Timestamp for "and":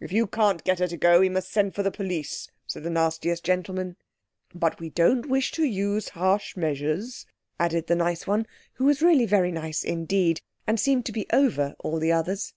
10.66-10.80